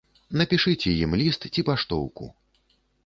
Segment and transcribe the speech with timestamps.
[0.39, 2.23] Напішыце ім ліст ці паштоўку!